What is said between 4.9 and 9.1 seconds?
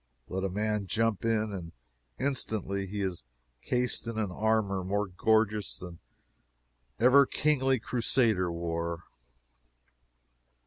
gorgeous than ever kingly Crusader wore.